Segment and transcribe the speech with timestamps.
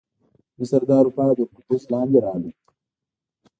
[0.57, 2.51] مصر د اروپا تر نفوذ لاندې راغی.